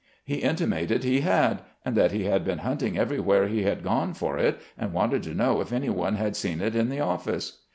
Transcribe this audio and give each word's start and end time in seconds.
He 0.25 0.37
intimated 0.37 1.03
he 1.03 1.19
had, 1.21 1.59
and 1.85 1.95
that 1.95 2.11
he 2.11 2.23
had 2.23 2.43
been 2.43 2.57
hunting 2.65 2.97
everywhere 2.97 3.47
he 3.47 3.61
had 3.61 3.83
gone, 3.83 4.15
for 4.15 4.35
it, 4.39 4.59
and 4.75 4.93
wanted 4.93 5.21
to 5.21 5.35
know 5.35 5.61
if 5.61 5.71
anyone 5.71 6.15
had 6.15 6.35
seen 6.35 6.59
it 6.59 6.75
in 6.75 6.89
the 6.89 7.01
office. 7.01 7.59